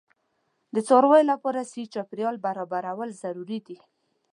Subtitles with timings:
[0.73, 3.77] د څارویو لپاره صحي چاپیریال برابرول ضروري دي.